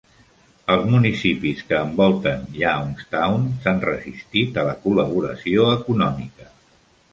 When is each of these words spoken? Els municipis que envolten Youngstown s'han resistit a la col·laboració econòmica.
Els 0.75 0.85
municipis 0.93 1.61
que 1.71 1.81
envolten 1.89 2.47
Youngstown 2.63 3.45
s'han 3.67 3.83
resistit 3.91 4.59
a 4.63 4.67
la 4.71 4.75
col·laboració 4.89 5.71
econòmica. 5.79 6.53